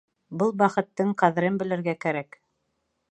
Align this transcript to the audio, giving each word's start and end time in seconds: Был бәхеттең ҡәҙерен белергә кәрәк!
Был 0.43 0.53
бәхеттең 0.61 1.11
ҡәҙерен 1.23 1.61
белергә 1.63 1.97
кәрәк! 2.07 2.43